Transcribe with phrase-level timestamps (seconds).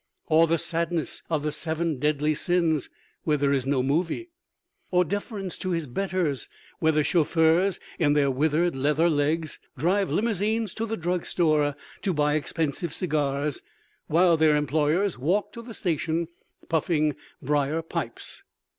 [0.29, 2.89] Or the sadness of the seven deadly sins
[3.23, 4.31] where there is no movie?
[4.89, 10.73] Or deference to his betters where the chauffeurs, in their withered leather legs, drive limousines
[10.73, 13.61] to the drug store to buy expensive cigars,
[14.07, 16.29] while their employers walk to the station
[16.67, 18.41] puffing briar pipes?